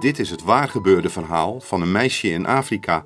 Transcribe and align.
Dit 0.00 0.18
is 0.18 0.30
het 0.30 0.42
waargebeurde 0.42 1.10
verhaal 1.10 1.60
van 1.60 1.82
een 1.82 1.92
meisje 1.92 2.28
in 2.28 2.46
Afrika 2.46 3.04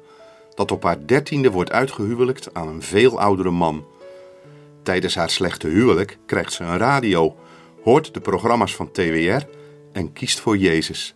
dat 0.54 0.70
op 0.70 0.82
haar 0.82 1.06
dertiende 1.06 1.50
wordt 1.50 1.72
uitgehuwelijkt 1.72 2.54
aan 2.54 2.68
een 2.68 2.82
veel 2.82 3.20
oudere 3.20 3.50
man. 3.50 3.84
Tijdens 4.82 5.14
haar 5.14 5.30
slechte 5.30 5.68
huwelijk 5.68 6.18
krijgt 6.26 6.52
ze 6.52 6.64
een 6.64 6.76
radio, 6.76 7.36
hoort 7.82 8.14
de 8.14 8.20
programma's 8.20 8.74
van 8.74 8.90
TWR 8.90 9.46
en 9.92 10.12
kiest 10.12 10.40
voor 10.40 10.56
Jezus. 10.56 11.14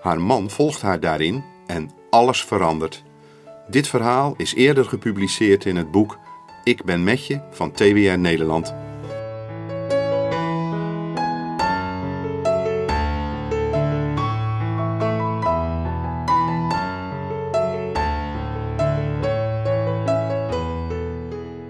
Haar 0.00 0.20
man 0.20 0.50
volgt 0.50 0.82
haar 0.82 1.00
daarin 1.00 1.44
en 1.66 1.90
alles 2.10 2.44
verandert. 2.44 3.02
Dit 3.68 3.88
verhaal 3.88 4.34
is 4.36 4.54
eerder 4.54 4.84
gepubliceerd 4.84 5.64
in 5.64 5.76
het 5.76 5.90
boek 5.90 6.18
Ik 6.64 6.84
ben 6.84 7.04
met 7.04 7.26
je 7.26 7.40
van 7.50 7.72
TWR 7.72 8.18
Nederland. 8.18 8.74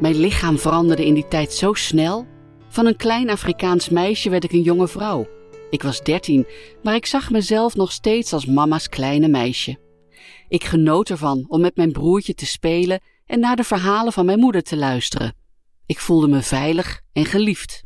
Mijn 0.08 0.20
lichaam 0.20 0.58
veranderde 0.58 1.06
in 1.06 1.14
die 1.14 1.28
tijd 1.28 1.52
zo 1.52 1.72
snel. 1.72 2.26
Van 2.68 2.86
een 2.86 2.96
klein 2.96 3.30
Afrikaans 3.30 3.88
meisje 3.88 4.30
werd 4.30 4.44
ik 4.44 4.52
een 4.52 4.62
jonge 4.62 4.88
vrouw. 4.88 5.26
Ik 5.70 5.82
was 5.82 6.02
dertien, 6.02 6.46
maar 6.82 6.94
ik 6.94 7.06
zag 7.06 7.30
mezelf 7.30 7.74
nog 7.74 7.92
steeds 7.92 8.32
als 8.32 8.46
mama's 8.46 8.88
kleine 8.88 9.28
meisje. 9.28 9.78
Ik 10.48 10.64
genoot 10.64 11.10
ervan 11.10 11.44
om 11.48 11.60
met 11.60 11.76
mijn 11.76 11.92
broertje 11.92 12.34
te 12.34 12.46
spelen 12.46 13.00
en 13.26 13.40
naar 13.40 13.56
de 13.56 13.64
verhalen 13.64 14.12
van 14.12 14.26
mijn 14.26 14.38
moeder 14.38 14.62
te 14.62 14.76
luisteren. 14.76 15.34
Ik 15.86 15.98
voelde 15.98 16.28
me 16.28 16.42
veilig 16.42 17.00
en 17.12 17.24
geliefd. 17.24 17.82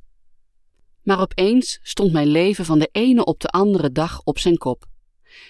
Maar 1.02 1.20
opeens 1.20 1.78
stond 1.82 2.12
mijn 2.12 2.28
leven 2.28 2.64
van 2.64 2.78
de 2.78 2.88
ene 2.92 3.24
op 3.24 3.40
de 3.40 3.48
andere 3.48 3.92
dag 3.92 4.20
op 4.24 4.38
zijn 4.38 4.56
kop. 4.58 4.86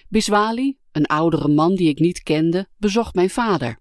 Biswali, 0.09 0.77
een 0.93 1.07
oudere 1.07 1.49
man 1.49 1.75
die 1.75 1.89
ik 1.89 1.99
niet 1.99 2.23
kende, 2.23 2.69
bezocht 2.79 3.15
mijn 3.15 3.31
vader. 3.31 3.81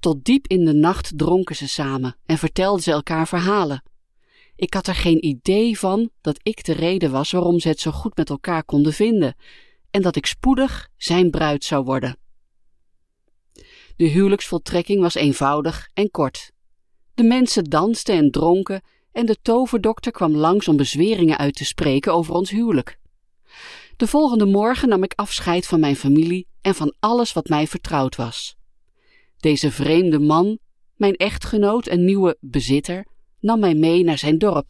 Tot 0.00 0.24
diep 0.24 0.46
in 0.46 0.64
de 0.64 0.72
nacht 0.72 1.18
dronken 1.18 1.56
ze 1.56 1.68
samen 1.68 2.16
en 2.26 2.38
vertelden 2.38 2.82
ze 2.82 2.90
elkaar 2.90 3.28
verhalen. 3.28 3.82
Ik 4.56 4.74
had 4.74 4.86
er 4.86 4.94
geen 4.94 5.24
idee 5.24 5.78
van 5.78 6.10
dat 6.20 6.40
ik 6.42 6.64
de 6.64 6.72
reden 6.72 7.10
was 7.10 7.30
waarom 7.30 7.60
ze 7.60 7.68
het 7.68 7.80
zo 7.80 7.90
goed 7.90 8.16
met 8.16 8.30
elkaar 8.30 8.64
konden 8.64 8.92
vinden 8.92 9.34
en 9.90 10.02
dat 10.02 10.16
ik 10.16 10.26
spoedig 10.26 10.88
zijn 10.96 11.30
bruid 11.30 11.64
zou 11.64 11.84
worden. 11.84 12.16
De 13.96 14.06
huwelijksvoltrekking 14.06 15.00
was 15.00 15.14
eenvoudig 15.14 15.88
en 15.94 16.10
kort. 16.10 16.52
De 17.14 17.22
mensen 17.22 17.64
dansten 17.64 18.14
en 18.14 18.30
dronken 18.30 18.82
en 19.12 19.26
de 19.26 19.36
toverdokter 19.42 20.12
kwam 20.12 20.36
langs 20.36 20.68
om 20.68 20.76
bezweringen 20.76 21.38
uit 21.38 21.54
te 21.54 21.64
spreken 21.64 22.12
over 22.12 22.34
ons 22.34 22.50
huwelijk. 22.50 22.98
De 23.96 24.06
volgende 24.06 24.46
morgen 24.46 24.88
nam 24.88 25.02
ik 25.02 25.12
afscheid 25.16 25.66
van 25.66 25.80
mijn 25.80 25.96
familie 25.96 26.46
en 26.60 26.74
van 26.74 26.94
alles 27.00 27.32
wat 27.32 27.48
mij 27.48 27.66
vertrouwd 27.66 28.16
was. 28.16 28.58
Deze 29.40 29.70
vreemde 29.70 30.18
man, 30.18 30.58
mijn 30.94 31.16
echtgenoot 31.16 31.86
en 31.86 32.04
nieuwe 32.04 32.36
bezitter, 32.40 33.06
nam 33.40 33.60
mij 33.60 33.74
mee 33.74 34.04
naar 34.04 34.18
zijn 34.18 34.38
dorp. 34.38 34.66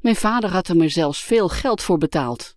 Mijn 0.00 0.16
vader 0.16 0.50
had 0.50 0.68
er 0.68 0.90
zelfs 0.90 1.22
veel 1.22 1.48
geld 1.48 1.82
voor 1.82 1.98
betaald. 1.98 2.56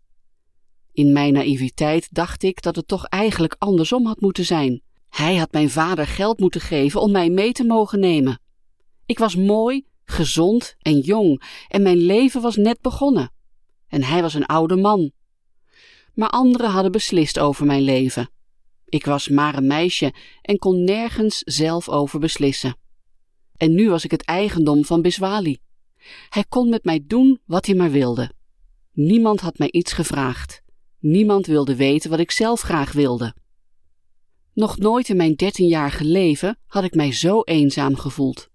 In 0.94 1.12
mijn 1.14 1.34
naïviteit 1.34 2.08
dacht 2.12 2.44
ik 2.44 2.62
dat 2.62 2.76
het 2.76 2.88
toch 2.88 3.06
eigenlijk 3.06 3.56
andersom 3.58 4.06
had 4.06 4.22
moeten 4.22 4.46
zijn. 4.46 4.82
Hij 5.10 5.36
had 5.36 5.52
mijn 5.52 5.70
vader 5.70 6.08
geld 6.08 6.40
moeten 6.40 6.62
geven 6.62 7.02
om 7.02 7.12
mij 7.12 7.30
mee 7.30 7.52
te 7.52 7.64
mogen 7.64 8.00
nemen. 8.00 8.40
Ik 9.06 9.20
was 9.20 9.36
mooi, 9.36 9.86
gezond 10.04 10.76
en 10.80 11.00
jong 11.00 11.44
en 11.68 11.82
mijn 11.82 11.98
leven 11.98 12.42
was 12.42 12.56
net 12.56 12.82
begonnen. 12.82 13.32
En 13.88 14.04
hij 14.04 14.22
was 14.22 14.34
een 14.34 14.46
oude 14.46 14.76
man. 14.76 15.12
Maar 16.14 16.30
anderen 16.30 16.70
hadden 16.70 16.92
beslist 16.92 17.40
over 17.40 17.66
mijn 17.66 17.82
leven. 17.82 18.30
Ik 18.92 19.06
was 19.06 19.28
maar 19.28 19.56
een 19.56 19.68
meisje 19.68 20.14
en 20.42 20.58
kon 20.58 20.84
nergens 20.84 21.38
zelf 21.38 21.90
over 21.90 22.20
beslissen. 22.20 22.76
En 23.58 23.74
nu 23.74 23.90
was 23.90 24.04
ik 24.04 24.12
het 24.12 24.24
eigendom 24.24 24.86
van 24.86 25.02
Biswali. 25.02 25.58
Hij 26.30 26.46
kon 26.50 26.70
met 26.70 26.84
mij 26.84 27.04
doen 27.08 27.40
wat 27.46 27.66
hij 27.66 27.76
maar 27.76 27.92
wilde. 27.92 28.32
Niemand 28.92 29.40
had 29.40 29.58
mij 29.58 29.72
iets 29.72 29.94
gevraagd. 29.94 30.62
Niemand 31.00 31.46
wilde 31.46 31.76
weten 31.76 32.10
wat 32.10 32.20
ik 32.20 32.32
zelf 32.32 32.62
graag 32.62 32.92
wilde. 32.92 33.36
Nog 34.54 34.78
nooit 34.78 35.10
in 35.10 35.18
mijn 35.18 35.36
dertienjarige 35.36 36.06
leven 36.06 36.58
had 36.66 36.84
ik 36.84 36.96
mij 36.96 37.12
zo 37.12 37.42
eenzaam 37.42 37.96
gevoeld. 37.96 38.50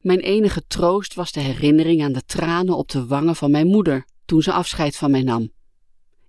Mijn 0.00 0.20
enige 0.20 0.66
troost 0.66 1.14
was 1.14 1.32
de 1.32 1.40
herinnering 1.40 2.02
aan 2.02 2.12
de 2.12 2.24
tranen 2.24 2.76
op 2.76 2.88
de 2.88 3.06
wangen 3.06 3.36
van 3.36 3.50
mijn 3.50 3.66
moeder 3.66 4.06
toen 4.24 4.42
ze 4.42 4.52
afscheid 4.52 4.96
van 4.96 5.10
mij 5.10 5.22
nam. 5.22 5.52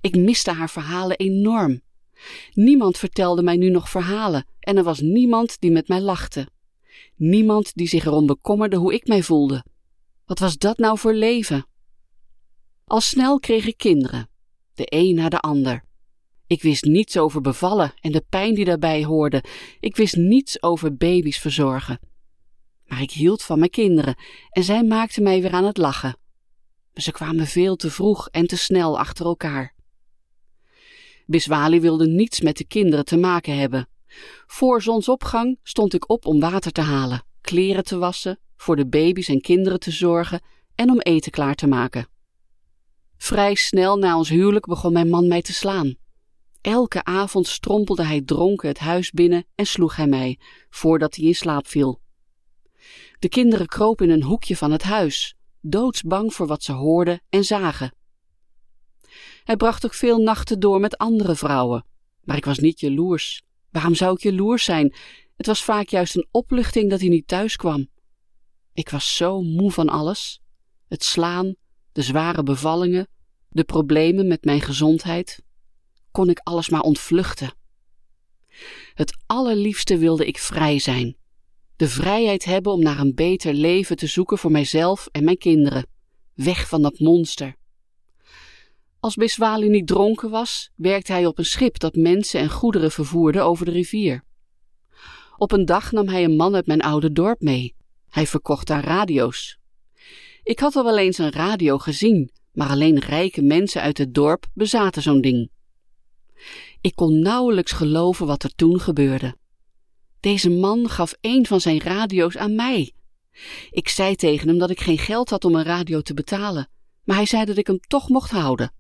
Ik 0.01 0.15
miste 0.15 0.51
haar 0.51 0.69
verhalen 0.69 1.17
enorm. 1.17 1.81
Niemand 2.53 2.97
vertelde 2.97 3.43
mij 3.43 3.55
nu 3.55 3.69
nog 3.69 3.89
verhalen 3.89 4.45
en 4.59 4.77
er 4.77 4.83
was 4.83 4.99
niemand 4.99 5.59
die 5.59 5.71
met 5.71 5.87
mij 5.87 6.01
lachte. 6.01 6.47
Niemand 7.15 7.71
die 7.75 7.87
zich 7.87 8.05
erom 8.05 8.25
bekommerde 8.25 8.75
hoe 8.75 8.93
ik 8.93 9.07
mij 9.07 9.23
voelde. 9.23 9.65
Wat 10.25 10.39
was 10.39 10.57
dat 10.57 10.77
nou 10.77 10.97
voor 10.97 11.13
leven? 11.13 11.67
Al 12.85 13.01
snel 13.01 13.39
kreeg 13.39 13.65
ik 13.65 13.77
kinderen, 13.77 14.29
de 14.73 14.85
een 14.89 15.15
na 15.15 15.29
de 15.29 15.39
ander. 15.39 15.85
Ik 16.47 16.61
wist 16.61 16.83
niets 16.83 17.17
over 17.17 17.41
bevallen 17.41 17.93
en 18.01 18.11
de 18.11 18.25
pijn 18.29 18.53
die 18.53 18.65
daarbij 18.65 19.03
hoorde. 19.03 19.43
Ik 19.79 19.95
wist 19.95 20.15
niets 20.15 20.61
over 20.61 20.95
baby's 20.95 21.37
verzorgen. 21.37 21.99
Maar 22.85 23.01
ik 23.01 23.11
hield 23.11 23.43
van 23.43 23.59
mijn 23.59 23.71
kinderen 23.71 24.15
en 24.49 24.63
zij 24.63 24.83
maakten 24.83 25.23
mij 25.23 25.41
weer 25.41 25.51
aan 25.51 25.65
het 25.65 25.77
lachen. 25.77 26.17
Maar 26.93 27.03
ze 27.03 27.11
kwamen 27.11 27.47
veel 27.47 27.75
te 27.75 27.91
vroeg 27.91 28.27
en 28.29 28.47
te 28.47 28.57
snel 28.57 28.99
achter 28.99 29.25
elkaar. 29.25 29.75
Biswali 31.29 31.79
wilde 31.79 32.07
niets 32.07 32.41
met 32.41 32.57
de 32.57 32.65
kinderen 32.65 33.05
te 33.05 33.17
maken 33.17 33.57
hebben. 33.57 33.87
Voor 34.45 34.81
zonsopgang 34.81 35.59
stond 35.63 35.93
ik 35.93 36.09
op 36.09 36.25
om 36.25 36.39
water 36.39 36.71
te 36.71 36.81
halen, 36.81 37.23
kleren 37.41 37.83
te 37.83 37.97
wassen, 37.97 38.39
voor 38.55 38.75
de 38.75 38.87
baby's 38.87 39.27
en 39.27 39.41
kinderen 39.41 39.79
te 39.79 39.91
zorgen 39.91 40.41
en 40.75 40.89
om 40.89 40.99
eten 40.99 41.31
klaar 41.31 41.55
te 41.55 41.67
maken. 41.67 42.07
Vrij 43.17 43.55
snel 43.55 43.97
na 43.97 44.17
ons 44.17 44.29
huwelijk 44.29 44.65
begon 44.65 44.93
mijn 44.93 45.09
man 45.09 45.27
mij 45.27 45.41
te 45.41 45.53
slaan. 45.53 45.95
Elke 46.61 47.03
avond 47.03 47.47
strompelde 47.47 48.05
hij 48.05 48.21
dronken 48.21 48.67
het 48.67 48.79
huis 48.79 49.11
binnen 49.11 49.45
en 49.55 49.65
sloeg 49.65 49.95
hij 49.95 50.07
mij, 50.07 50.39
voordat 50.69 51.15
hij 51.15 51.25
in 51.25 51.35
slaap 51.35 51.67
viel. 51.67 52.01
De 53.19 53.29
kinderen 53.29 53.67
kropen 53.67 54.05
in 54.05 54.11
een 54.11 54.23
hoekje 54.23 54.57
van 54.57 54.71
het 54.71 54.83
huis, 54.83 55.35
doodsbang 55.61 56.33
voor 56.33 56.47
wat 56.47 56.63
ze 56.63 56.71
hoorden 56.71 57.21
en 57.29 57.43
zagen. 57.43 57.96
Hij 59.47 59.55
bracht 59.55 59.85
ook 59.85 59.93
veel 59.93 60.17
nachten 60.17 60.59
door 60.59 60.79
met 60.79 60.97
andere 60.97 61.35
vrouwen. 61.35 61.85
Maar 62.23 62.37
ik 62.37 62.45
was 62.45 62.57
niet 62.57 62.79
jaloers. 62.79 63.41
Waarom 63.71 63.95
zou 63.95 64.13
ik 64.13 64.21
jaloers 64.21 64.63
zijn? 64.63 64.95
Het 65.37 65.45
was 65.45 65.63
vaak 65.63 65.87
juist 65.87 66.15
een 66.15 66.27
opluchting 66.31 66.89
dat 66.89 66.99
hij 66.99 67.09
niet 67.09 67.27
thuis 67.27 67.55
kwam. 67.55 67.89
Ik 68.73 68.89
was 68.89 69.15
zo 69.15 69.41
moe 69.41 69.71
van 69.71 69.89
alles. 69.89 70.41
Het 70.87 71.03
slaan, 71.03 71.55
de 71.91 72.01
zware 72.01 72.43
bevallingen, 72.43 73.07
de 73.49 73.63
problemen 73.63 74.27
met 74.27 74.43
mijn 74.45 74.61
gezondheid. 74.61 75.43
Kon 76.11 76.29
ik 76.29 76.39
alles 76.43 76.69
maar 76.69 76.81
ontvluchten. 76.81 77.53
Het 78.93 79.17
allerliefste 79.25 79.97
wilde 79.97 80.25
ik 80.25 80.37
vrij 80.37 80.79
zijn. 80.79 81.17
De 81.75 81.87
vrijheid 81.87 82.45
hebben 82.45 82.71
om 82.71 82.81
naar 82.81 82.99
een 82.99 83.15
beter 83.15 83.53
leven 83.53 83.95
te 83.95 84.07
zoeken 84.07 84.37
voor 84.37 84.51
mijzelf 84.51 85.07
en 85.11 85.23
mijn 85.23 85.37
kinderen. 85.37 85.87
Weg 86.33 86.67
van 86.67 86.81
dat 86.81 86.99
monster. 86.99 87.56
Als 89.07 89.15
Biswali 89.15 89.69
niet 89.69 89.87
dronken 89.87 90.29
was, 90.29 90.69
werkte 90.75 91.11
hij 91.11 91.25
op 91.25 91.37
een 91.37 91.45
schip 91.45 91.79
dat 91.79 91.95
mensen 91.95 92.39
en 92.39 92.49
goederen 92.49 92.91
vervoerde 92.91 93.41
over 93.41 93.65
de 93.65 93.71
rivier. 93.71 94.23
Op 95.37 95.51
een 95.51 95.65
dag 95.65 95.91
nam 95.91 96.07
hij 96.07 96.23
een 96.23 96.35
man 96.35 96.55
uit 96.55 96.67
mijn 96.67 96.81
oude 96.81 97.11
dorp 97.11 97.41
mee. 97.41 97.75
Hij 98.09 98.27
verkocht 98.27 98.67
daar 98.67 98.83
radio's. 98.83 99.57
Ik 100.43 100.59
had 100.59 100.75
al 100.75 100.83
wel 100.83 100.97
eens 100.97 101.17
een 101.17 101.31
radio 101.31 101.77
gezien, 101.77 102.31
maar 102.51 102.69
alleen 102.69 102.99
rijke 102.99 103.41
mensen 103.41 103.81
uit 103.81 103.97
het 103.97 104.13
dorp 104.13 104.45
bezaten 104.53 105.01
zo'n 105.01 105.21
ding. 105.21 105.49
Ik 106.81 106.95
kon 106.95 107.19
nauwelijks 107.19 107.71
geloven 107.71 108.25
wat 108.25 108.43
er 108.43 108.55
toen 108.55 108.79
gebeurde. 108.79 109.35
Deze 110.19 110.49
man 110.49 110.89
gaf 110.89 111.13
een 111.21 111.45
van 111.45 111.61
zijn 111.61 111.79
radio's 111.79 112.37
aan 112.37 112.55
mij. 112.55 112.93
Ik 113.69 113.89
zei 113.89 114.15
tegen 114.15 114.47
hem 114.47 114.57
dat 114.57 114.69
ik 114.69 114.79
geen 114.79 114.99
geld 114.99 115.29
had 115.29 115.45
om 115.45 115.55
een 115.55 115.63
radio 115.63 116.01
te 116.01 116.13
betalen, 116.13 116.69
maar 117.03 117.15
hij 117.15 117.25
zei 117.25 117.45
dat 117.45 117.57
ik 117.57 117.67
hem 117.67 117.79
toch 117.79 118.09
mocht 118.09 118.31
houden. 118.31 118.75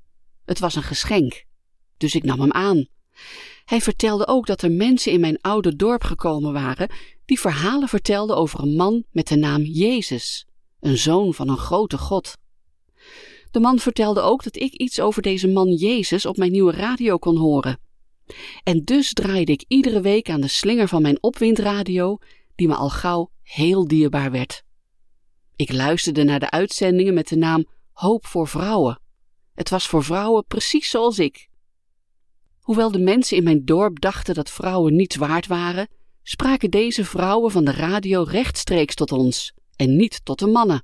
Het 0.47 0.59
was 0.59 0.75
een 0.75 0.83
geschenk, 0.83 1.45
dus 1.97 2.15
ik 2.15 2.23
nam 2.23 2.39
hem 2.39 2.51
aan. 2.51 2.87
Hij 3.65 3.81
vertelde 3.81 4.27
ook 4.27 4.45
dat 4.45 4.61
er 4.61 4.71
mensen 4.71 5.11
in 5.11 5.19
mijn 5.19 5.41
oude 5.41 5.75
dorp 5.75 6.03
gekomen 6.03 6.53
waren 6.53 6.89
die 7.25 7.39
verhalen 7.39 7.87
vertelden 7.87 8.35
over 8.35 8.59
een 8.59 8.75
man 8.75 9.03
met 9.11 9.27
de 9.27 9.35
naam 9.35 9.61
Jezus, 9.61 10.47
een 10.79 10.97
zoon 10.97 11.33
van 11.33 11.49
een 11.49 11.57
grote 11.57 11.97
God. 11.97 12.37
De 13.51 13.59
man 13.59 13.79
vertelde 13.79 14.21
ook 14.21 14.43
dat 14.43 14.55
ik 14.55 14.73
iets 14.73 14.99
over 14.99 15.21
deze 15.21 15.47
man 15.47 15.73
Jezus 15.73 16.25
op 16.25 16.37
mijn 16.37 16.51
nieuwe 16.51 16.71
radio 16.71 17.17
kon 17.17 17.37
horen. 17.37 17.79
En 18.63 18.83
dus 18.83 19.13
draaide 19.13 19.51
ik 19.51 19.65
iedere 19.67 20.01
week 20.01 20.29
aan 20.29 20.41
de 20.41 20.47
slinger 20.47 20.87
van 20.87 21.01
mijn 21.01 21.23
opwindradio, 21.23 22.17
die 22.55 22.67
me 22.67 22.75
al 22.75 22.89
gauw 22.89 23.31
heel 23.41 23.87
dierbaar 23.87 24.31
werd. 24.31 24.63
Ik 25.55 25.71
luisterde 25.71 26.23
naar 26.23 26.39
de 26.39 26.51
uitzendingen 26.51 27.13
met 27.13 27.27
de 27.27 27.37
naam 27.37 27.65
Hoop 27.91 28.25
voor 28.25 28.47
Vrouwen. 28.47 28.99
Het 29.57 29.69
was 29.69 29.87
voor 29.87 30.03
vrouwen 30.03 30.45
precies 30.45 30.89
zoals 30.89 31.19
ik. 31.19 31.49
Hoewel 32.59 32.91
de 32.91 32.99
mensen 32.99 33.37
in 33.37 33.43
mijn 33.43 33.65
dorp 33.65 33.99
dachten 33.99 34.35
dat 34.35 34.49
vrouwen 34.49 34.95
niets 34.95 35.15
waard 35.15 35.47
waren, 35.47 35.87
spraken 36.23 36.69
deze 36.69 37.05
vrouwen 37.05 37.51
van 37.51 37.65
de 37.65 37.71
radio 37.71 38.23
rechtstreeks 38.23 38.95
tot 38.95 39.11
ons 39.11 39.53
en 39.75 39.95
niet 39.95 40.25
tot 40.25 40.39
de 40.39 40.47
mannen. 40.47 40.83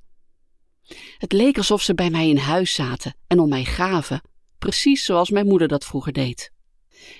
Het 1.18 1.32
leek 1.32 1.56
alsof 1.56 1.82
ze 1.82 1.94
bij 1.94 2.10
mij 2.10 2.28
in 2.28 2.36
huis 2.36 2.74
zaten 2.74 3.16
en 3.26 3.38
om 3.38 3.48
mij 3.48 3.64
gaven, 3.64 4.22
precies 4.58 5.04
zoals 5.04 5.30
mijn 5.30 5.46
moeder 5.46 5.68
dat 5.68 5.84
vroeger 5.84 6.12
deed. 6.12 6.52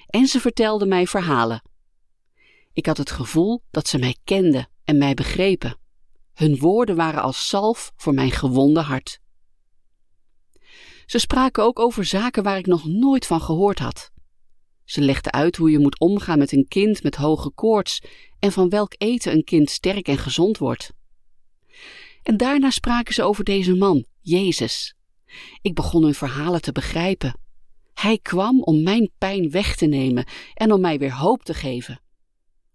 En 0.06 0.26
ze 0.26 0.40
vertelden 0.40 0.88
mij 0.88 1.06
verhalen. 1.06 1.62
Ik 2.72 2.86
had 2.86 2.96
het 2.96 3.10
gevoel 3.10 3.62
dat 3.70 3.88
ze 3.88 3.98
mij 3.98 4.16
kenden 4.24 4.68
en 4.84 4.98
mij 4.98 5.14
begrepen. 5.14 5.78
Hun 6.32 6.58
woorden 6.58 6.96
waren 6.96 7.22
als 7.22 7.48
zalf 7.48 7.92
voor 7.96 8.14
mijn 8.14 8.30
gewonde 8.30 8.80
hart. 8.80 9.22
Ze 11.06 11.18
spraken 11.18 11.62
ook 11.62 11.78
over 11.78 12.04
zaken 12.04 12.42
waar 12.42 12.58
ik 12.58 12.66
nog 12.66 12.84
nooit 12.86 13.26
van 13.26 13.40
gehoord 13.40 13.78
had. 13.78 14.12
Ze 14.84 15.00
legden 15.00 15.32
uit 15.32 15.56
hoe 15.56 15.70
je 15.70 15.78
moet 15.78 16.00
omgaan 16.00 16.38
met 16.38 16.52
een 16.52 16.68
kind 16.68 17.02
met 17.02 17.16
hoge 17.16 17.50
koorts 17.50 18.02
en 18.38 18.52
van 18.52 18.68
welk 18.68 18.94
eten 18.98 19.32
een 19.32 19.44
kind 19.44 19.70
sterk 19.70 20.08
en 20.08 20.18
gezond 20.18 20.58
wordt. 20.58 20.92
En 22.22 22.36
daarna 22.36 22.70
spraken 22.70 23.14
ze 23.14 23.22
over 23.22 23.44
deze 23.44 23.74
man, 23.74 24.04
Jezus. 24.20 24.94
Ik 25.62 25.74
begon 25.74 26.02
hun 26.02 26.14
verhalen 26.14 26.62
te 26.62 26.72
begrijpen. 26.72 27.38
Hij 27.94 28.18
kwam 28.18 28.62
om 28.62 28.82
mijn 28.82 29.10
pijn 29.18 29.50
weg 29.50 29.76
te 29.76 29.86
nemen 29.86 30.26
en 30.54 30.72
om 30.72 30.80
mij 30.80 30.98
weer 30.98 31.14
hoop 31.14 31.42
te 31.42 31.54
geven. 31.54 32.00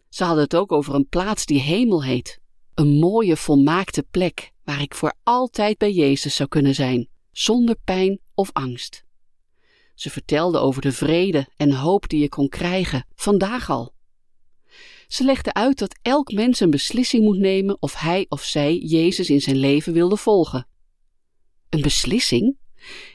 Ze 0.10 0.24
hadden 0.24 0.44
het 0.44 0.56
ook 0.56 0.72
over 0.72 0.96
een 0.96 1.08
plaats 1.08 1.46
die 1.46 1.60
hemel 1.60 2.04
heet. 2.04 2.40
Een 2.74 3.00
mooie, 3.00 3.38
volmaakte 3.38 4.04
plek 4.12 4.52
waar 4.64 4.82
ik 4.82 4.96
voor 4.96 5.14
altijd 5.24 5.78
bij 5.78 5.92
Jezus 5.92 6.36
zou 6.36 6.50
kunnen 6.50 6.76
zijn, 6.76 7.08
zonder 7.32 7.76
pijn 7.84 8.20
of 8.34 8.50
angst. 8.54 9.04
Ze 9.96 10.10
vertelden 10.10 10.62
over 10.62 10.82
de 10.82 10.92
vrede 10.92 11.48
en 11.58 11.72
hoop 11.72 12.10
die 12.10 12.20
je 12.20 12.30
kon 12.30 12.50
krijgen, 12.50 13.06
vandaag 13.16 13.70
al. 13.70 13.94
Ze 15.08 15.24
legde 15.24 15.54
uit 15.54 15.78
dat 15.78 16.00
elk 16.02 16.32
mens 16.32 16.60
een 16.60 16.70
beslissing 16.70 17.24
moet 17.24 17.38
nemen 17.38 17.78
of 17.80 17.96
hij 17.96 18.26
of 18.30 18.44
zij 18.44 18.78
Jezus 18.78 19.30
in 19.30 19.42
zijn 19.42 19.58
leven 19.58 19.94
wilde 19.94 20.18
volgen. 20.18 20.68
Een 21.70 21.82
beslissing? 21.82 22.58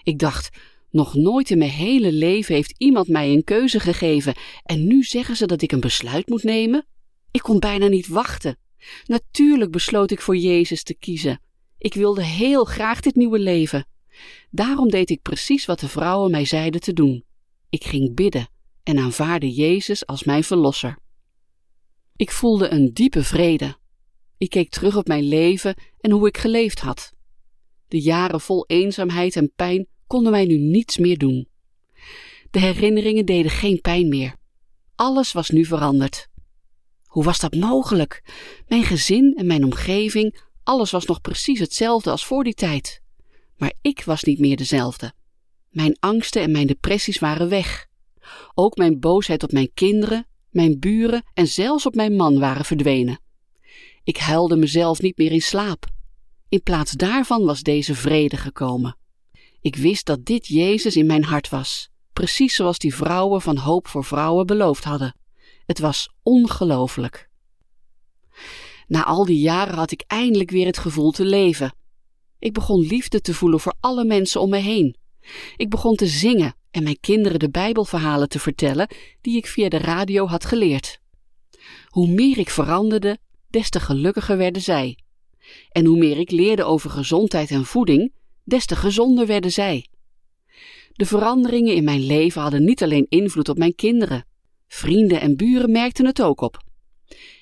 Ik 0.02 0.18
dacht, 0.18 0.56
nog 0.90 1.14
nooit 1.14 1.50
in 1.50 1.58
mijn 1.58 1.70
hele 1.70 2.12
leven 2.12 2.54
heeft 2.54 2.74
iemand 2.78 3.08
mij 3.08 3.32
een 3.32 3.44
keuze 3.44 3.80
gegeven 3.80 4.34
en 4.62 4.86
nu 4.86 5.02
zeggen 5.02 5.36
ze 5.36 5.46
dat 5.46 5.62
ik 5.62 5.72
een 5.72 5.80
besluit 5.80 6.28
moet 6.28 6.42
nemen? 6.42 6.86
Ik 7.30 7.40
kon 7.40 7.58
bijna 7.58 7.86
niet 7.86 8.08
wachten. 8.08 8.58
Natuurlijk 9.04 9.70
besloot 9.70 10.10
ik 10.10 10.20
voor 10.20 10.36
Jezus 10.36 10.82
te 10.82 10.94
kiezen. 10.94 11.40
Ik 11.78 11.94
wilde 11.94 12.24
heel 12.24 12.64
graag 12.64 13.00
dit 13.00 13.14
nieuwe 13.14 13.38
leven. 13.38 13.86
Daarom 14.50 14.88
deed 14.88 15.10
ik 15.10 15.22
precies 15.22 15.64
wat 15.64 15.80
de 15.80 15.88
vrouwen 15.88 16.30
mij 16.30 16.44
zeiden 16.44 16.80
te 16.80 16.92
doen. 16.92 17.24
Ik 17.68 17.84
ging 17.84 18.14
bidden 18.14 18.48
en 18.82 18.98
aanvaarde 18.98 19.52
Jezus 19.52 20.06
als 20.06 20.24
mijn 20.24 20.44
verlosser. 20.44 20.98
Ik 22.16 22.30
voelde 22.30 22.68
een 22.68 22.92
diepe 22.92 23.22
vrede. 23.22 23.76
Ik 24.38 24.50
keek 24.50 24.70
terug 24.70 24.96
op 24.96 25.06
mijn 25.06 25.28
leven 25.28 25.74
en 26.00 26.10
hoe 26.10 26.28
ik 26.28 26.38
geleefd 26.38 26.80
had. 26.80 27.12
De 27.88 28.00
jaren 28.00 28.40
vol 28.40 28.64
eenzaamheid 28.66 29.36
en 29.36 29.52
pijn 29.56 29.86
konden 30.06 30.32
mij 30.32 30.44
nu 30.44 30.56
niets 30.58 30.98
meer 30.98 31.18
doen. 31.18 31.48
De 32.50 32.58
herinneringen 32.58 33.26
deden 33.26 33.50
geen 33.50 33.80
pijn 33.80 34.08
meer. 34.08 34.36
Alles 34.94 35.32
was 35.32 35.50
nu 35.50 35.64
veranderd. 35.64 36.28
Hoe 37.04 37.24
was 37.24 37.38
dat 37.38 37.54
mogelijk? 37.54 38.22
Mijn 38.68 38.84
gezin 38.84 39.34
en 39.36 39.46
mijn 39.46 39.64
omgeving, 39.64 40.42
alles 40.62 40.90
was 40.90 41.06
nog 41.06 41.20
precies 41.20 41.58
hetzelfde 41.58 42.10
als 42.10 42.26
voor 42.26 42.44
die 42.44 42.54
tijd. 42.54 43.02
Maar 43.56 43.72
ik 43.80 44.04
was 44.04 44.22
niet 44.22 44.38
meer 44.38 44.56
dezelfde. 44.56 45.12
Mijn 45.70 45.96
angsten 46.00 46.42
en 46.42 46.50
mijn 46.50 46.66
depressies 46.66 47.18
waren 47.18 47.48
weg. 47.48 47.86
Ook 48.54 48.76
mijn 48.76 49.00
boosheid 49.00 49.42
op 49.42 49.52
mijn 49.52 49.70
kinderen, 49.74 50.26
mijn 50.50 50.78
buren 50.78 51.24
en 51.34 51.46
zelfs 51.46 51.86
op 51.86 51.94
mijn 51.94 52.16
man 52.16 52.38
waren 52.38 52.64
verdwenen. 52.64 53.20
Ik 54.04 54.16
huilde 54.16 54.56
mezelf 54.56 55.00
niet 55.00 55.16
meer 55.16 55.32
in 55.32 55.42
slaap. 55.42 55.86
In 56.48 56.62
plaats 56.62 56.92
daarvan 56.92 57.44
was 57.44 57.62
deze 57.62 57.94
vrede 57.94 58.36
gekomen. 58.36 58.96
Ik 59.60 59.76
wist 59.76 60.06
dat 60.06 60.24
dit 60.24 60.46
Jezus 60.46 60.96
in 60.96 61.06
mijn 61.06 61.24
hart 61.24 61.48
was, 61.48 61.90
precies 62.12 62.54
zoals 62.54 62.78
die 62.78 62.94
vrouwen 62.94 63.40
van 63.40 63.56
Hoop 63.56 63.88
voor 63.88 64.04
Vrouwen 64.04 64.46
beloofd 64.46 64.84
hadden. 64.84 65.16
Het 65.66 65.78
was 65.78 66.10
ongelooflijk. 66.22 67.28
Na 68.86 69.04
al 69.04 69.24
die 69.24 69.38
jaren 69.38 69.74
had 69.74 69.90
ik 69.90 70.04
eindelijk 70.06 70.50
weer 70.50 70.66
het 70.66 70.78
gevoel 70.78 71.10
te 71.10 71.24
leven. 71.24 71.74
Ik 72.44 72.52
begon 72.52 72.80
liefde 72.80 73.20
te 73.20 73.34
voelen 73.34 73.60
voor 73.60 73.74
alle 73.80 74.04
mensen 74.04 74.40
om 74.40 74.50
me 74.50 74.56
heen. 74.56 74.96
Ik 75.56 75.70
begon 75.70 75.96
te 75.96 76.06
zingen 76.06 76.54
en 76.70 76.82
mijn 76.82 77.00
kinderen 77.00 77.38
de 77.38 77.50
Bijbelverhalen 77.50 78.28
te 78.28 78.38
vertellen 78.38 78.88
die 79.20 79.36
ik 79.36 79.46
via 79.46 79.68
de 79.68 79.78
radio 79.78 80.26
had 80.26 80.44
geleerd. 80.44 81.00
Hoe 81.86 82.08
meer 82.08 82.38
ik 82.38 82.50
veranderde, 82.50 83.18
des 83.50 83.70
te 83.70 83.80
gelukkiger 83.80 84.36
werden 84.36 84.62
zij. 84.62 84.98
En 85.68 85.84
hoe 85.84 85.98
meer 85.98 86.18
ik 86.18 86.30
leerde 86.30 86.64
over 86.64 86.90
gezondheid 86.90 87.50
en 87.50 87.64
voeding, 87.64 88.12
des 88.42 88.66
te 88.66 88.76
gezonder 88.76 89.26
werden 89.26 89.52
zij. 89.52 89.86
De 90.92 91.06
veranderingen 91.06 91.74
in 91.74 91.84
mijn 91.84 92.06
leven 92.06 92.42
hadden 92.42 92.64
niet 92.64 92.82
alleen 92.82 93.06
invloed 93.08 93.48
op 93.48 93.58
mijn 93.58 93.74
kinderen. 93.74 94.26
Vrienden 94.68 95.20
en 95.20 95.36
buren 95.36 95.70
merkten 95.70 96.06
het 96.06 96.22
ook 96.22 96.40
op. 96.40 96.62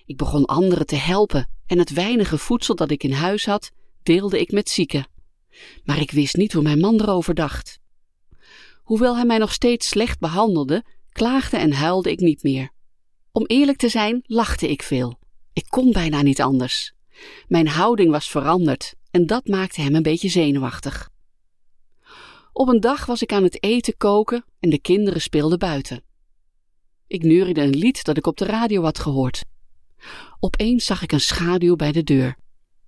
Ik 0.06 0.16
begon 0.16 0.44
anderen 0.44 0.86
te 0.86 0.96
helpen 0.96 1.48
en 1.66 1.78
het 1.78 1.92
weinige 1.92 2.38
voedsel 2.38 2.74
dat 2.74 2.90
ik 2.90 3.02
in 3.02 3.12
huis 3.12 3.46
had, 3.46 3.72
deelde 4.02 4.40
ik 4.40 4.52
met 4.52 4.68
zieken. 4.68 5.06
Maar 5.84 6.00
ik 6.00 6.10
wist 6.10 6.36
niet 6.36 6.52
hoe 6.52 6.62
mijn 6.62 6.80
man 6.80 7.00
erover 7.00 7.34
dacht. 7.34 7.80
Hoewel 8.82 9.16
hij 9.16 9.24
mij 9.24 9.38
nog 9.38 9.52
steeds 9.52 9.88
slecht 9.88 10.18
behandelde, 10.18 10.84
klaagde 11.12 11.56
en 11.56 11.72
huilde 11.72 12.10
ik 12.10 12.20
niet 12.20 12.42
meer. 12.42 12.70
Om 13.32 13.46
eerlijk 13.46 13.78
te 13.78 13.88
zijn, 13.88 14.22
lachte 14.26 14.68
ik 14.68 14.82
veel. 14.82 15.18
Ik 15.52 15.64
kon 15.68 15.92
bijna 15.92 16.22
niet 16.22 16.40
anders. 16.40 16.92
Mijn 17.48 17.68
houding 17.68 18.10
was 18.10 18.28
veranderd 18.28 18.94
en 19.10 19.26
dat 19.26 19.46
maakte 19.46 19.80
hem 19.80 19.94
een 19.94 20.02
beetje 20.02 20.28
zenuwachtig. 20.28 21.10
Op 22.52 22.68
een 22.68 22.80
dag 22.80 23.06
was 23.06 23.22
ik 23.22 23.32
aan 23.32 23.42
het 23.42 23.62
eten 23.62 23.96
koken 23.96 24.44
en 24.60 24.70
de 24.70 24.80
kinderen 24.80 25.20
speelden 25.20 25.58
buiten. 25.58 26.02
Ik 27.06 27.22
neuriede 27.22 27.60
een 27.60 27.76
lied 27.76 28.04
dat 28.04 28.16
ik 28.16 28.26
op 28.26 28.36
de 28.36 28.44
radio 28.44 28.82
had 28.82 28.98
gehoord. 28.98 29.44
Opeens 30.40 30.84
zag 30.84 31.02
ik 31.02 31.12
een 31.12 31.20
schaduw 31.20 31.76
bij 31.76 31.92
de 31.92 32.02
deur. 32.02 32.36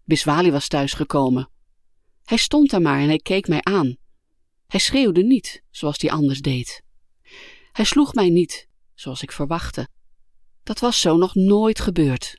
Biswali 0.04 0.50
was 0.50 0.68
thuisgekomen. 0.68 1.48
Hij 2.24 2.36
stond 2.36 2.70
daar 2.70 2.82
maar 2.82 3.00
en 3.00 3.08
hij 3.08 3.18
keek 3.18 3.48
mij 3.48 3.62
aan. 3.62 3.96
Hij 4.66 4.80
schreeuwde 4.80 5.22
niet, 5.22 5.62
zoals 5.70 6.00
hij 6.00 6.10
anders 6.10 6.40
deed. 6.40 6.82
Hij 7.72 7.84
sloeg 7.84 8.14
mij 8.14 8.28
niet, 8.28 8.68
zoals 8.94 9.22
ik 9.22 9.32
verwachtte. 9.32 9.88
Dat 10.62 10.78
was 10.78 11.00
zo 11.00 11.16
nog 11.16 11.34
nooit 11.34 11.80
gebeurd. 11.80 12.38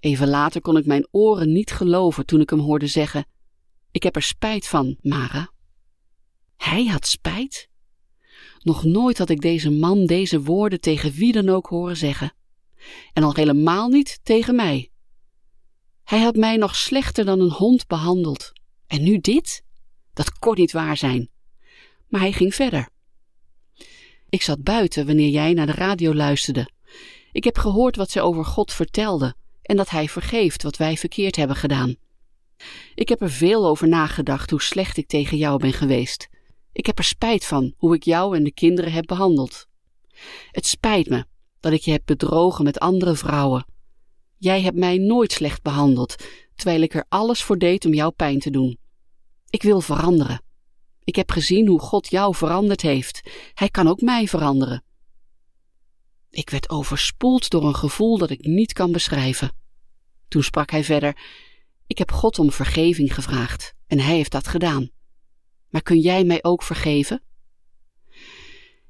Even 0.00 0.28
later 0.28 0.60
kon 0.60 0.76
ik 0.76 0.86
mijn 0.86 1.08
oren 1.10 1.52
niet 1.52 1.70
geloven 1.70 2.26
toen 2.26 2.40
ik 2.40 2.50
hem 2.50 2.58
hoorde 2.58 2.86
zeggen: 2.86 3.26
Ik 3.90 4.02
heb 4.02 4.16
er 4.16 4.22
spijt 4.22 4.66
van, 4.66 4.96
Mara. 5.00 5.52
Hij 6.56 6.86
had 6.86 7.06
spijt? 7.06 7.68
Nog 8.62 8.84
nooit 8.84 9.18
had 9.18 9.28
ik 9.28 9.40
deze 9.40 9.70
man 9.70 10.06
deze 10.06 10.42
woorden 10.42 10.80
tegen 10.80 11.12
wie 11.12 11.32
dan 11.32 11.48
ook 11.48 11.66
horen 11.66 11.96
zeggen. 11.96 12.34
En 13.12 13.22
al 13.22 13.34
helemaal 13.34 13.88
niet 13.88 14.20
tegen 14.22 14.54
mij. 14.54 14.89
Hij 16.10 16.20
had 16.20 16.36
mij 16.36 16.56
nog 16.56 16.76
slechter 16.76 17.24
dan 17.24 17.40
een 17.40 17.50
hond 17.50 17.86
behandeld. 17.86 18.52
En 18.86 19.02
nu 19.02 19.18
dit? 19.18 19.62
Dat 20.12 20.38
kon 20.38 20.54
niet 20.54 20.72
waar 20.72 20.96
zijn. 20.96 21.28
Maar 22.08 22.20
hij 22.20 22.32
ging 22.32 22.54
verder. 22.54 22.88
Ik 24.28 24.42
zat 24.42 24.62
buiten 24.62 25.06
wanneer 25.06 25.28
jij 25.28 25.52
naar 25.52 25.66
de 25.66 25.72
radio 25.72 26.14
luisterde. 26.14 26.70
Ik 27.32 27.44
heb 27.44 27.58
gehoord 27.58 27.96
wat 27.96 28.10
zij 28.10 28.22
over 28.22 28.44
God 28.44 28.72
vertelde 28.72 29.34
en 29.62 29.76
dat 29.76 29.90
Hij 29.90 30.08
vergeeft 30.08 30.62
wat 30.62 30.76
wij 30.76 30.96
verkeerd 30.96 31.36
hebben 31.36 31.56
gedaan. 31.56 31.94
Ik 32.94 33.08
heb 33.08 33.20
er 33.20 33.30
veel 33.30 33.66
over 33.66 33.88
nagedacht 33.88 34.50
hoe 34.50 34.62
slecht 34.62 34.96
ik 34.96 35.08
tegen 35.08 35.36
jou 35.36 35.58
ben 35.58 35.72
geweest. 35.72 36.28
Ik 36.72 36.86
heb 36.86 36.98
er 36.98 37.04
spijt 37.04 37.44
van 37.44 37.74
hoe 37.76 37.94
ik 37.94 38.02
jou 38.02 38.36
en 38.36 38.44
de 38.44 38.52
kinderen 38.52 38.92
heb 38.92 39.06
behandeld. 39.06 39.66
Het 40.50 40.66
spijt 40.66 41.08
me 41.08 41.24
dat 41.60 41.72
ik 41.72 41.80
je 41.80 41.90
heb 41.90 42.02
bedrogen 42.04 42.64
met 42.64 42.78
andere 42.78 43.14
vrouwen. 43.14 43.66
Jij 44.42 44.62
hebt 44.62 44.76
mij 44.76 44.98
nooit 44.98 45.32
slecht 45.32 45.62
behandeld, 45.62 46.14
terwijl 46.54 46.80
ik 46.80 46.94
er 46.94 47.04
alles 47.08 47.42
voor 47.42 47.58
deed 47.58 47.84
om 47.84 47.94
jou 47.94 48.12
pijn 48.12 48.38
te 48.38 48.50
doen. 48.50 48.78
Ik 49.50 49.62
wil 49.62 49.80
veranderen. 49.80 50.42
Ik 51.04 51.16
heb 51.16 51.30
gezien 51.30 51.66
hoe 51.66 51.80
God 51.80 52.10
jou 52.10 52.34
veranderd 52.34 52.82
heeft. 52.82 53.30
Hij 53.54 53.68
kan 53.68 53.88
ook 53.88 54.00
mij 54.00 54.28
veranderen. 54.28 54.84
Ik 56.30 56.50
werd 56.50 56.70
overspoeld 56.70 57.50
door 57.50 57.64
een 57.64 57.74
gevoel 57.74 58.18
dat 58.18 58.30
ik 58.30 58.44
niet 58.44 58.72
kan 58.72 58.92
beschrijven. 58.92 59.52
Toen 60.28 60.42
sprak 60.42 60.70
hij 60.70 60.84
verder: 60.84 61.16
Ik 61.86 61.98
heb 61.98 62.12
God 62.12 62.38
om 62.38 62.50
vergeving 62.50 63.14
gevraagd 63.14 63.74
en 63.86 63.98
hij 63.98 64.14
heeft 64.14 64.32
dat 64.32 64.48
gedaan. 64.48 64.90
Maar 65.68 65.82
kun 65.82 65.98
jij 65.98 66.24
mij 66.24 66.42
ook 66.42 66.62
vergeven? 66.62 67.22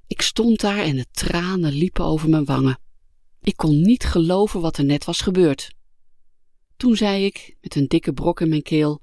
Ik 0.07 0.23
stond 0.23 0.61
daar 0.61 0.79
en 0.79 0.97
de 0.97 1.07
tranen 1.11 1.73
liepen 1.73 2.05
over 2.05 2.29
mijn 2.29 2.45
wangen. 2.45 2.79
Ik 3.41 3.57
kon 3.57 3.81
niet 3.81 4.05
geloven 4.05 4.61
wat 4.61 4.77
er 4.77 4.85
net 4.85 5.05
was 5.05 5.21
gebeurd. 5.21 5.75
Toen 6.77 6.97
zei 6.97 7.25
ik, 7.25 7.57
met 7.61 7.75
een 7.75 7.87
dikke 7.87 8.13
brok 8.13 8.41
in 8.41 8.49
mijn 8.49 8.63
keel: 8.63 9.03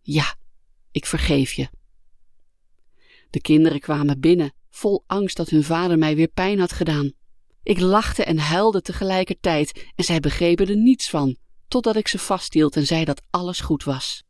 Ja, 0.00 0.36
ik 0.90 1.06
vergeef 1.06 1.52
je. 1.52 1.68
De 3.30 3.40
kinderen 3.40 3.80
kwamen 3.80 4.20
binnen 4.20 4.52
vol 4.70 5.04
angst 5.06 5.36
dat 5.36 5.48
hun 5.48 5.64
vader 5.64 5.98
mij 5.98 6.16
weer 6.16 6.28
pijn 6.28 6.58
had 6.58 6.72
gedaan. 6.72 7.12
Ik 7.62 7.80
lachte 7.80 8.24
en 8.24 8.38
huilde 8.38 8.82
tegelijkertijd 8.82 9.90
en 9.94 10.04
zij 10.04 10.20
begrepen 10.20 10.68
er 10.68 10.76
niets 10.76 11.10
van, 11.10 11.36
totdat 11.68 11.96
ik 11.96 12.08
ze 12.08 12.18
vasthield 12.18 12.76
en 12.76 12.86
zei 12.86 13.04
dat 13.04 13.22
alles 13.30 13.60
goed 13.60 13.84
was. 13.84 14.22